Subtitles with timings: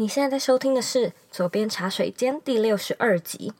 [0.00, 3.52] 你现在在收听的是《左边茶水间》第六十二集。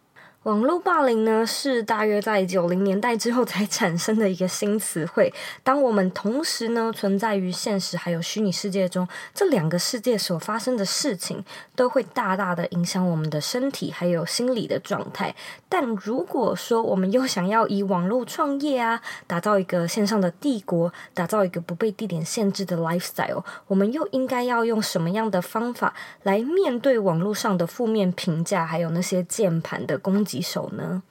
[0.48, 5.30] 网络霸凌呢，是大约在九零年代之后才产生的一个新词汇。
[5.62, 11.44] 当我们同时呢存在于现实还有虚拟世界中，这两个世界所发生的事情，
[11.76, 15.34] 都会大大的影响我们的身体还有心理的状态。
[15.68, 30.37] 但如果说我们又想要以网络创业啊，打造一个线上的帝国，打造一个不被地点限制的 lifestyle，我们又应该要用什么样的方法来面对网络上的负面评价，还有那些键盘的攻击？
[30.38, 31.02] 一首呢？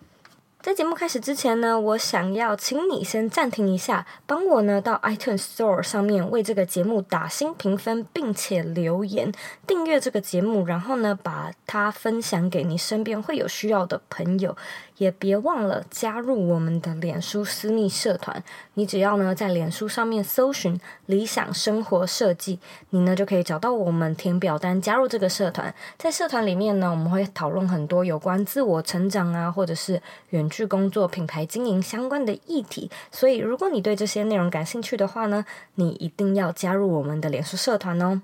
[0.59, 9.31] 在节目开始之前呢，我想要请你先暂停一下，帮我呢到 iTunes Store 上面为这个节目打新评分，并且留言
[9.65, 14.57] 订阅这个节目，然后呢把它分享给你身边会有需要的朋友。
[14.97, 18.43] 也别忘了加入我们的脸书私密社团。
[18.73, 22.59] 你只要呢在脸书上面搜寻“理想生活设计”，
[22.91, 25.73] 你呢就可以找到我们，填表单加入这个社团。
[25.97, 32.89] 在社团里面呢，我们会讨论很多有关自我成长啊，或者是远距工作、品牌经营相关的议题。
[33.11, 38.21] 所以，如果你对这些内容感兴趣的话呢，你一定要加入我们的脸书社团哦。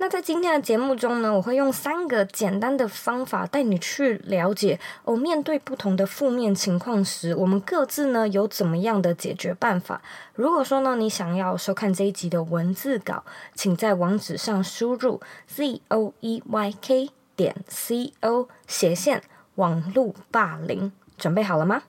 [0.00, 10.00] 那在今天的节目中呢，我会用三个简单的方法带你去了解哦，面对不同的负面情况时，我们各自呢有怎么样的解决办法。
[10.34, 19.22] 如果说呢，你想要收看这一集的文字稿，请在网址上输入 z o e y k 点 c o 斜线
[19.56, 21.82] 网路霸凌，准备好了吗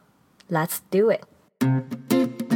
[0.49, 2.48] ？Let's do it。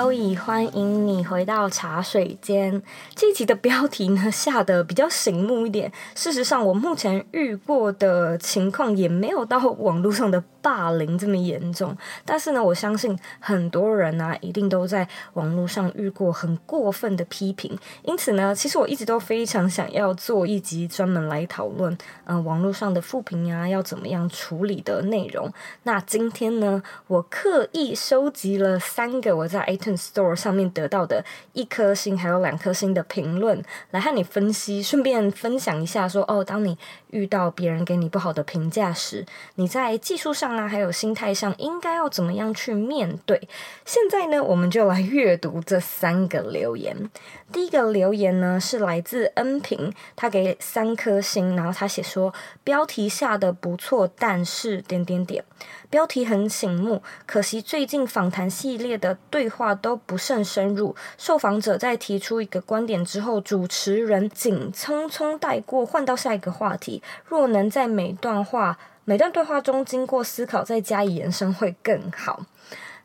[0.00, 2.80] 我是 Zoe，欢迎你回到茶水间。
[3.16, 5.90] 这一集的标题呢， 下得比较醒目一点。
[6.14, 11.96] 事实上，我目前遇过的情况也没有到网络上的霸凌这么严重。
[12.24, 17.78] 但是呢，我相信很多人啊，一定都在网络上遇过很过分的批评。
[18.02, 21.92] 因此呢，其实我一直都非常想要做一集专门来讨论，
[22.24, 25.52] 嗯、呃，网络上的负评啊，要怎么样处理的内容。
[25.84, 29.64] 那今天呢，我刻意收集了三个我在。
[29.68, 36.78] iTunes Store 上面得到的一颗星还有两颗星的评论，来和你分析，顺便分享一下，说哦，当你
[37.10, 39.24] 遇到别人给你不好的评价时，
[39.54, 43.48] 你在技术上啊，还有心态上，应该要怎么样去面对？
[43.84, 47.10] 现在呢，我们就来阅读这三个留言。
[47.50, 52.32] 第一个留言呢，是来自恩平，他给三颗星，然后他写说，
[52.62, 55.42] 标题下的不错，但是点点点。
[55.88, 60.94] 标题很醒目，可惜最近访谈系列的对话都不甚深入。
[61.16, 66.97] 受访者在提出一个观点之后，主持人仅匆匆带过，换到下一个话题。
[67.26, 72.44] 若能在每段话、每段对话中经过思考，再加以延伸，会更好。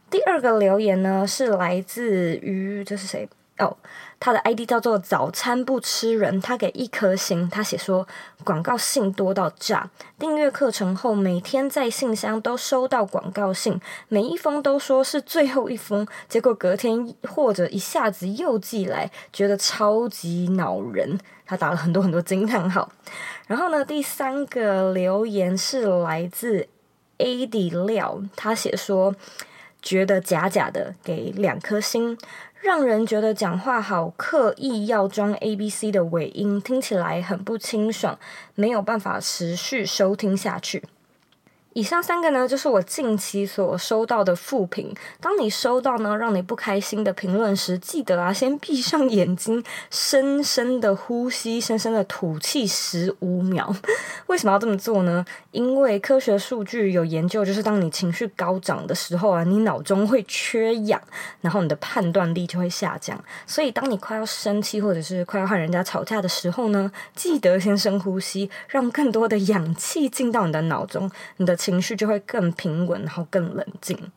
[0.10, 3.28] 第二个留言呢，是来自于这是谁？
[3.60, 3.78] 哦。
[4.20, 7.50] 他的 ID 叫做早餐不吃人，他给一颗星。
[7.50, 8.08] 他写说
[8.46, 13.78] 广告信多到炸，订阅课程后每天在信箱都收到广告信，
[14.08, 21.20] 每一封都说是最后一封，结果隔天或者一下子又寄来，觉得超级恼人。
[21.46, 22.90] 他打了很多很多惊叹号。
[23.48, 26.66] 然后呢，第三个留言是来自
[27.18, 29.14] AD 廖，他写说
[29.82, 32.18] 觉得假假的，给两颗星。
[32.64, 38.18] 让人觉得讲话好刻意，要装 A B C 的尾音，听起来很不清爽，
[38.56, 40.82] 没有办法持续收听下去。
[41.74, 44.94] 以上三个呢，就是我近期所收到的负评。
[45.20, 53.76] 当你收到呢让你不开心的评论时，记得啊，先闭上眼睛，深深的呼吸，深深的吐气十五秒。
[54.28, 55.26] 为什么要这么做呢？
[55.50, 61.02] 因为科学数据有研究，就是当你情绪高涨的时候啊，你脑中会缺氧，
[61.42, 63.20] 然后你的判断力就会下降。
[63.48, 71.58] 所以，当你快要生气或者是快要和人家吵架的时候呢，记得先深呼吸，让更多的氧气进到你的脑中，你的。
[71.64, 74.12] 情绪就会更平稳，然后更冷静。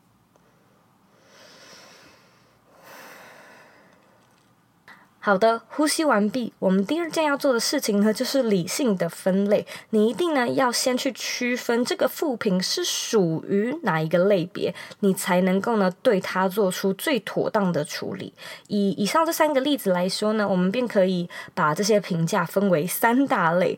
[5.19, 6.53] 好的，呼吸完毕。
[6.57, 9.65] 我们第二件要做的事情呢，就是理性的分类。
[9.89, 18.33] 你一定呢要先去区分这个负评是属于哪一个类别，你才能够呢对它做出最妥当的处理。
[18.67, 23.77] 以以上这三个例子来说呢，我们便可以把这些评价分为三大类：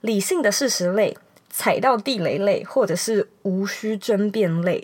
[0.00, 1.16] 理性的事实类。
[1.58, 4.80] 踩到地雷类，或者是无需争辩类。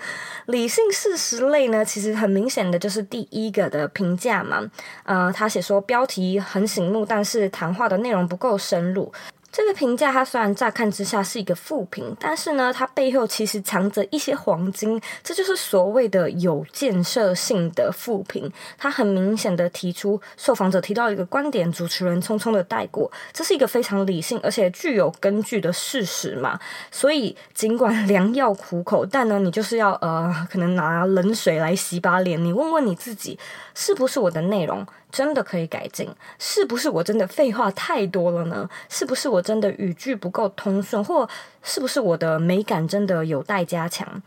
[0.44, 4.70] 理性事实类呢，其实很明显的就是第一个的评价嘛。
[5.04, 9.10] 呃，他写说标题很醒目，但是谈话的内容不够深入。
[9.50, 18.52] 这个评价，它虽然乍看之下是一个负评，但是呢，它背后其实藏着一些黄金，这就是所谓的有建设性的负评。
[18.76, 26.60] 它很明显的提出受访者提到一个观点，主持人匆匆的带过，这是一个非常理性而且具有根据的事实嘛。
[26.90, 33.38] 所以尽管良药苦口，但呢，你就是要呃，可能拿冷水来洗把脸，你问问你自己，
[33.80, 36.10] 是不是我的内容真的可以改进？
[36.36, 38.68] 是不是我真的废话太多了呢？
[38.88, 41.02] 是不是我真的语句不够通顺？
[41.04, 41.28] 或
[41.62, 44.20] 是不是我的美感真的有待加强？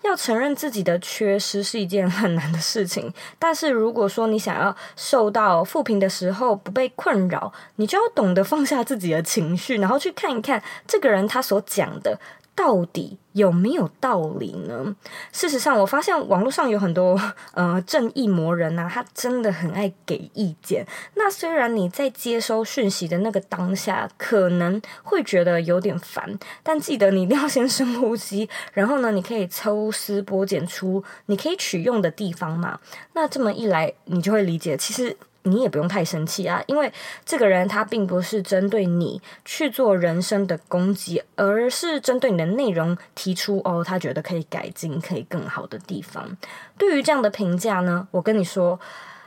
[0.00, 12.18] 要承认自己的缺失是一件 很难的事情，但是如果说你想要受到负评的时候不被困扰，你就要懂得放下自己的情绪，然后去看一看这个人他所讲的。
[12.54, 14.94] 到底有没有道理呢？
[15.32, 17.20] 事实上，我发现网络上有很多
[17.52, 20.86] 呃正义魔人啊，他真的很爱给意见。
[21.14, 32.78] 那虽然你在接收讯息的那个当下可能会觉得有点烦，但记得你一定要先深呼吸，然后呢，你可以抽丝剥茧出你可以取用的地方嘛。
[33.14, 35.16] 那这么一来，你就会理解，其实。
[35.44, 36.92] 你也不用太生气啊，因为
[37.24, 46.36] 这个人他并不是针对你去做人身的攻击，而是针对你的内容提出哦，他觉得可以改进、可以更好的地方。
[46.76, 48.80] 对于这样的评价呢，我跟你说，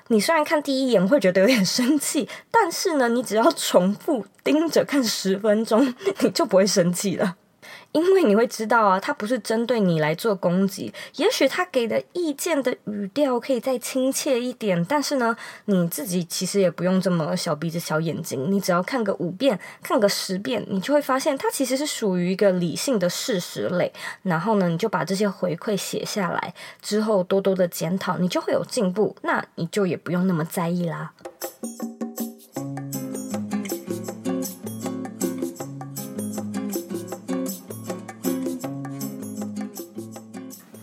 [0.08, 7.36] 你虽然看第一眼会觉得有点生气，但是呢，你只要重复盯着看十分钟，你就不会生气了。
[7.98, 15.36] 因为你会知道啊，他不是针对你来做攻击，也许他给的意见的语调可以再亲切一点，但是呢，
[15.66, 23.92] 你自己其实也不用这么小鼻子小眼睛，你只要看个五遍，看个十遍，你就会发现它其实是属于一个理性的事实类。
[24.22, 31.14] 然后呢，你就把这些回馈写下来，之后多多的检讨，你就会有进步，那你就也不用那么在意啦。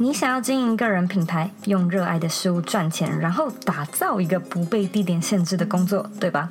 [0.04, 6.50] 你想要经营个人品牌，用热爱的事物赚钱，然后打造一个不被地点限制的工作，对吧？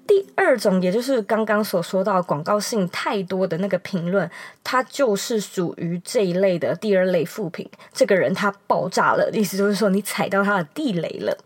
[0.07, 4.29] 第二种，也就是刚刚所说到广告性太多的那个评论，
[4.63, 7.69] 它就是属于这一类的第二类副品。
[7.93, 11.37] 这个人他爆炸了，意思就是说你踩到他的地雷了。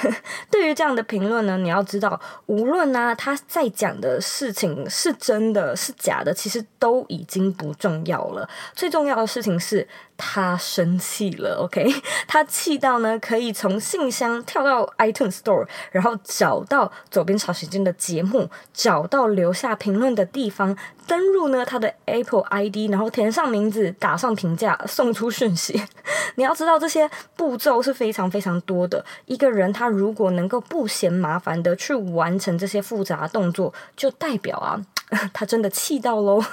[0.50, 8.48] 对于这样的评论呢，你要知道，无论呢、他在讲的事情是真的是假的，其实都已经不重要了。
[8.74, 9.88] 最重要的事情是。
[10.16, 11.92] 他生气了，OK？
[12.28, 25.82] 他气到呢，可以从信箱跳到 iTunes Store，然后找到左边茶水间的节目，找到留下评论的地方，登入呢他的 Apple ID，然后填上名字，打上评价，送出讯息。
[26.36, 29.02] 你要知道这些步骤是非常非常多的。
[29.24, 34.84] 一个人他如果能够不嫌麻烦的去完成这些复杂动作，就代表啊，
[35.32, 36.44] 他真的气到喽。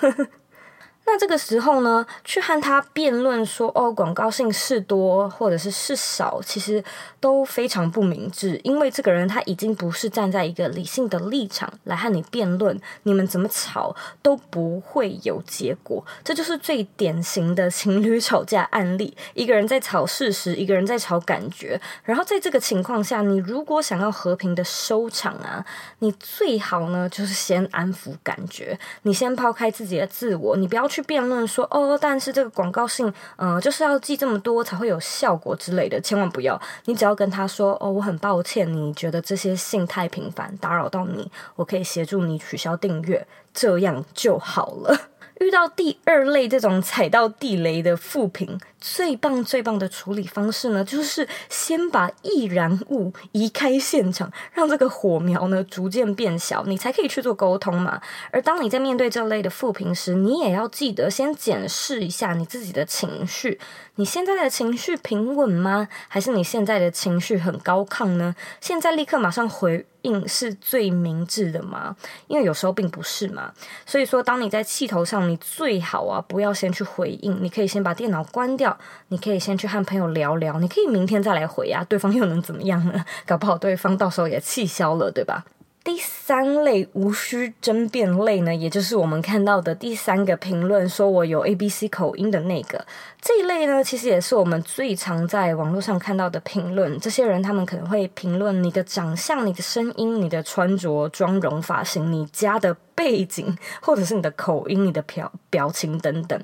[1.13, 6.81] 那这个时候呢，去和他辩论说哦，广告性是多或者是是少，其实
[7.19, 8.57] 都非常不明智。
[8.63, 16.01] 因为这个人他已经不是站在一个理性的立场来和你辩论，你们怎么吵都不会有结果。
[16.23, 21.81] 这就是最典型的情侣吵架案例：一个人在吵事实，一个人在吵感觉。
[22.05, 25.65] 然后在这个情况下，你如果想要和平的收场啊，
[25.99, 30.87] 你最好呢就是先安抚感觉，你先抛开自己的自我，你不要。
[30.91, 36.59] 去辩论说哦，但是这个广告性，嗯、呃，就是要记这么多才会有效果之类的，千万不要。
[36.85, 45.10] 你只要跟他说哦，我很抱歉，你觉得这些信太频繁，打扰到你，我可以协助你取消订阅，这样就好了。
[45.41, 57.99] 遇到第二类这种踩到地雷的负评，最棒最棒的处理方式呢，就是先把易燃物移开现场，让这个火苗呢逐渐变小，你才可以去做沟通嘛。
[58.29, 63.59] 而当你在面对这类的负评时，你也要记得先检视一下你自己的情绪，
[63.95, 65.87] 你现在的情绪平稳吗？
[66.07, 68.35] 还是你现在的情绪很高亢呢？
[68.59, 71.95] 现在立刻马上回应是最明智的吗？
[72.27, 73.51] 因为有时候并不是嘛。
[73.85, 78.77] 所以说，当你在气头上，你最好啊不要先去回应，你可以先把电脑关掉，
[79.09, 83.05] 你可以先去和朋友聊聊，你可以明天再来回啊，对方又能怎么样呢？
[83.25, 85.45] 搞不好对方到时候也气消了，对吧？
[85.83, 92.85] 第三类无需争辩类呢，也就是我们看到的第三个评论，说我有 ABC 口音的那个
[93.19, 96.99] 这一类呢，其实也是我们最常在网络上看到的评论。
[96.99, 106.39] 这些人他们可能会评论你的长相、你的声音、你的穿着、妆容、发型、你家的背景，或者是你的口音、你的表表情等等，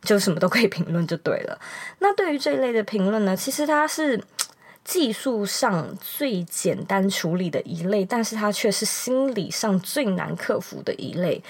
[0.00, 1.58] 就什么都可以评论就对了。
[1.98, 4.18] 那对于这一类的评论呢，其实它是。
[4.88, 11.42] 技术上最简单处理的一类，但是它却是心理上最难克服的一类。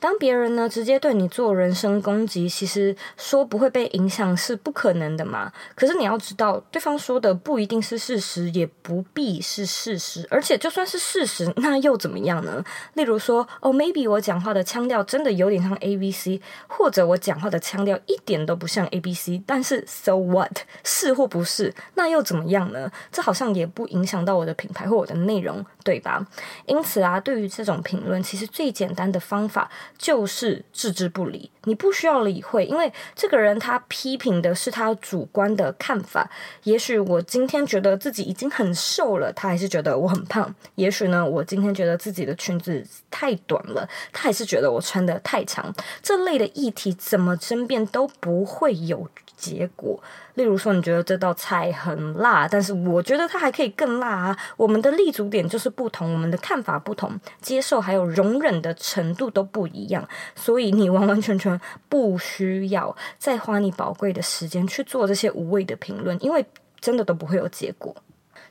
[0.00, 5.52] 当别人呢直接对你做人身攻击，其实说不会被影响是不可能的嘛。
[5.74, 10.26] 可是你要知道，对方说的不一定是事实，也不必是事实。
[10.30, 12.64] 而且就算是事实，那又怎么样呢？
[12.94, 20.58] 例如说，哦，maybe 我讲话的腔调真的有点像 ABC，或者我讲话的腔调一点都不像 ABC，但是 so what？
[20.84, 22.90] 是或不是，那又怎么样呢？
[23.10, 26.26] 这好像也不影响到我的品牌或我的内容，对吧？
[26.66, 29.70] 因此啊，对于这种评论，其实最简单的方法。
[29.96, 36.28] 就是置之不理，你不需要理会，因为这个人他批评的是他主观的看法。
[36.62, 40.52] 也许我今天觉得自己已经很瘦了，他还是觉得我很胖。
[40.76, 45.72] 也许呢，我今天觉得自己的裙子太短了，他还是觉得我穿得太长。
[46.02, 49.06] 这类的议题怎么争辩都不会有
[49.36, 50.02] 结果。
[50.34, 54.38] 例如说，你觉得这道菜很辣，但是我觉得它还可以更辣啊。
[54.56, 57.10] 我们的立足点就是不同，我们的看法不同，
[57.40, 61.57] 接受还有容忍的程度都不一样，所以你完完全全
[61.88, 66.44] 不需要再花你宝贵的时间去做这些无谓的评论，因为
[66.80, 67.94] 真的都不会有结果。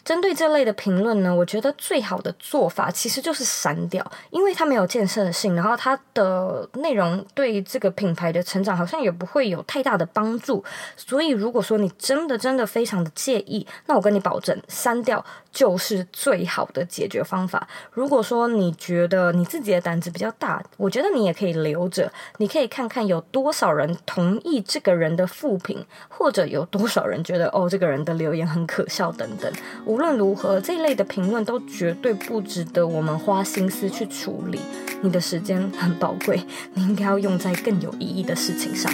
[0.07, 10.63] 针对这类的评论呢，我觉得最好的做法其实就是删掉，因为它没有建设性，然后它的内容对这个品牌的成长好像也不会有太大的帮助。
[10.95, 17.67] 所以，如果说你真的真的非常的介意，那我跟你保证，删掉就是最好的解决方法。
[17.91, 29.51] 如果说你觉得你自己的胆子比较大，我觉得你也可以留着，你可以看看有多少人同意这个人的负评，或者有多少人觉得哦，这个人的留言很可笑等等。
[29.85, 34.59] 无无论如何，这一类的评论都绝对不值得我们花心思去处理。
[35.01, 36.39] 你的时间很宝贵，
[36.75, 38.93] 你应该要用在更有意义的事情上。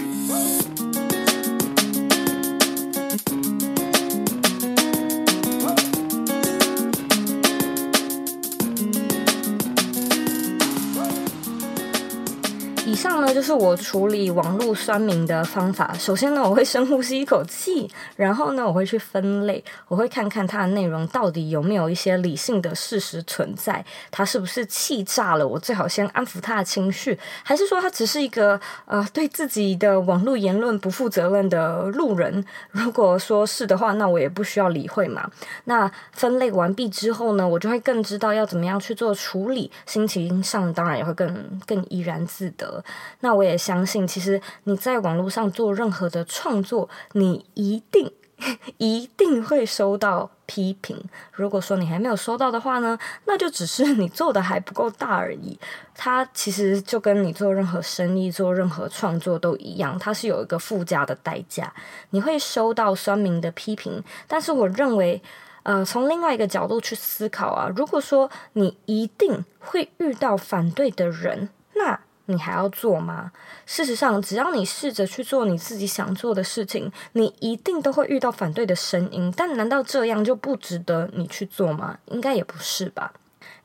[13.34, 15.92] 就是我处理网络酸民的方法。
[15.98, 25.48] 首先呢，我会深呼吸一口气，然后呢，我会去分类，我会看看它的内容到底有没有一些理性的事实存在，他是不是气炸了？
[25.48, 32.46] 我最好先安抚他的情绪，还是说他只是一个呃对自己的网络言论不负责任的路人？
[32.70, 35.28] 如果说是的话，那我也不需要理会嘛。
[35.64, 42.84] 那分类完毕之后呢，我就会更知道要怎么样去做处理，心情上当然也会更更怡然自得。
[43.24, 48.12] 那我也相信，其实你在网络上做任何的创作，你一定
[48.78, 51.02] 一定会收到批评。
[51.32, 55.58] 如果说你还没有收到的话呢，那就只是你做的还不够大而已。
[55.96, 61.74] 它其实就跟你做任何生意、做任何创作都一样，它是有一个附加的代价。
[62.10, 65.22] 你会收到酸民的批评，但是我认为，
[65.64, 71.98] 呃，从另外一个角度去思考啊，如果说你一定会遇到反对的人，那
[72.34, 73.32] 你还要做吗？
[73.66, 79.32] 事实上，只要你试着去做你自己想做的事情，你一定都会遇到反对的声音。
[79.38, 81.98] 但难道这样就不值得你去做吗？
[82.08, 83.14] 应该也不是吧。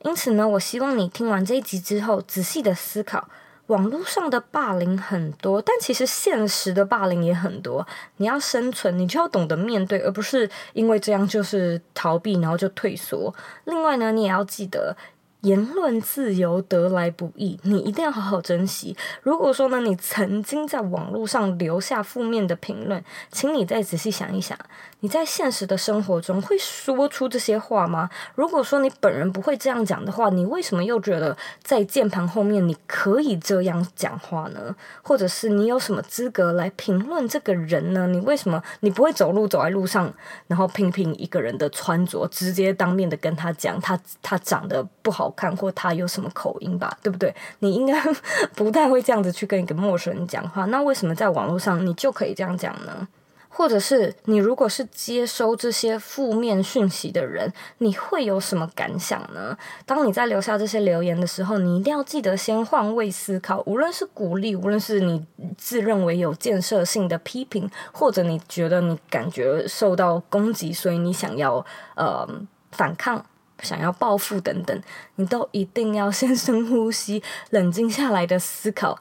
[0.05, 3.29] 因此呢，我希望你听完这一集之后，仔细的思考：
[3.67, 7.87] 网络上的霸凌很多，但其实现实的霸凌也很多。
[8.19, 13.35] 你要生存，你就要懂得面对，而不是因为这样就是逃避，然后就退缩。
[13.65, 14.97] 另外呢，你也要记得。
[15.43, 18.97] 言论自由得来不易，你一定要好好珍惜。
[19.23, 24.59] 如果说呢，你曾经在网络上留下负面的评论，请你再仔细想一想，
[25.01, 28.11] 你在现实的生活中会说出这些话吗？
[28.35, 34.75] 如果说你本人不会这样讲的话，你为什么又觉得在键盘后面你可以这样讲话呢？
[35.03, 38.09] 或者是你有什么资格来评论这个人呢？
[38.09, 40.13] 你为什么你不会走路走在路上，
[40.49, 45.31] 然后批评一个人的穿着，直接当面的跟他讲他他长得不好？
[45.31, 47.35] 看或他有什么口音吧，对不对？
[47.61, 47.99] 你应该
[48.55, 50.67] 不太会这样子去跟一个陌生人讲话。
[50.67, 53.09] 那为什么在网络上你就可以这样讲呢？
[53.49, 59.57] 或者是你如果是接收这些负面讯息的人，你会有什么感想呢？
[59.87, 63.63] 当你在留下这些留言的时候，你一定要记得先换位思考。
[63.67, 65.25] 无论是鼓励，无论是你
[65.57, 71.65] 自认为有建设性的批评，或者你觉得你感觉受到攻击，所以你想要
[71.97, 72.29] 呃
[72.71, 73.25] 反抗。
[73.63, 74.83] 想要报复等等，
[75.17, 78.99] 你都一定要先深呼吸，冷静下来的思考：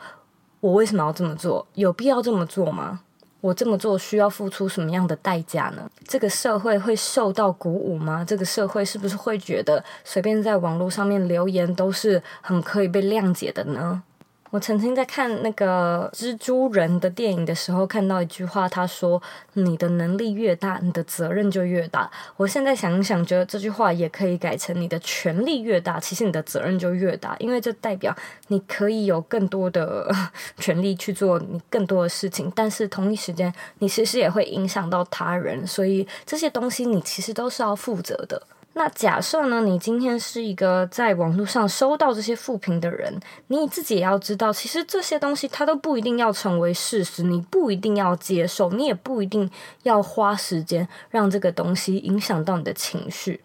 [0.59, 1.65] 我为什么要这么做？
[1.73, 3.01] 有必要这么做吗？
[3.39, 5.89] 我这么做需要付出什么样的代价呢？
[6.07, 8.25] 这个社会会受到鼓舞吗？
[8.27, 14.01] 这个社会是不是会觉得随便在网络上面留言都是很可以被谅解的呢？
[14.49, 19.21] 我曾经在看那个蜘蛛人的电影的时候，看到一句话，他说
[19.53, 28.15] ：“你的能力越大，你的责任就越大。”我现在想想，觉得这句话也可以改成：“你的权力越大，其实你的责任就越大，因为这代表
[28.47, 30.09] 你可以有更多的
[30.57, 38.41] 权力去做你更多的事情，但是同一时间，你其实也会影响到他人，所以这些东西你其实都是要负责的。”
[38.77, 49.50] 那假设呢，你今天是一个在网络上收到这些负评的人，你自己也要知道，其实这些东西它都不一定要成为事实，你不一定要接受，你也不一定
[49.81, 53.41] 要花时间让这个东西影响到你的情绪。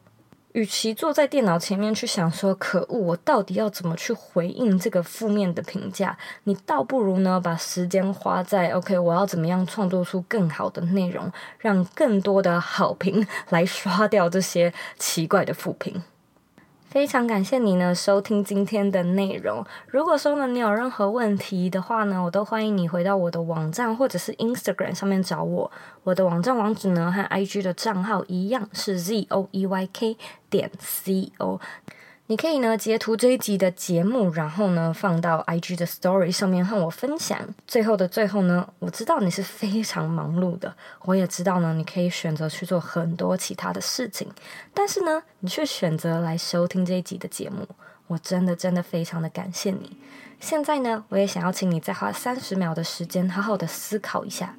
[0.53, 16.03] 与其坐在电脑前面去想说可恶，我到底要怎么去回应这个负面的评价，你倒不如呢把时间花在 OK，我要怎么样创作出更好的内容，让更多的好评 来刷掉这些奇怪的负评。
[16.93, 19.65] 非常感谢你呢收听今天的内容。
[19.87, 25.73] 如果说呢你有任何问题的话呢，我都欢迎你回到我的网站或者是 Instagram 上面找我。
[26.03, 30.19] 我的网站网址呢和 IG 的账号一样是 Z O E Y K
[30.51, 31.59] 点 C O。
[32.29, 37.39] 你可以呢截图这一集的节目，然后呢放到 IG 的 Story 上面和我分享。
[37.67, 44.29] 最后的最后呢，我知道你是非常忙碌的，我也知道呢你可以选择去做很多其他的事情，
[44.73, 47.67] 但是呢你却选择来收听这一集的节目，
[48.07, 49.97] 我真的真的非常的感谢你。
[50.41, 54.57] 现在呢，我也想要请你再花三十秒的时间，好好的思考一下，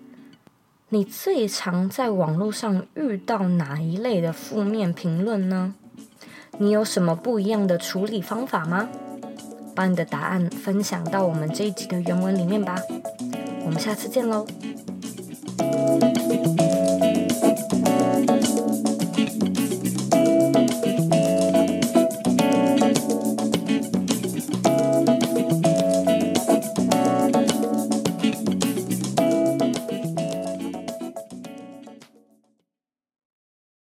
[0.89, 5.73] 你最常在网络上遇到哪一类的负面评论呢？
[6.57, 8.87] 你有什么不一样的处理方法吗？
[9.75, 12.75] 把你的答案分享到我们这一集的原文里面吧。
[13.65, 14.45] 我们下次见喽。